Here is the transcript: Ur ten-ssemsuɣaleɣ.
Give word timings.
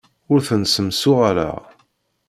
Ur 0.31 0.39
ten-ssemsuɣaleɣ. 0.47 1.57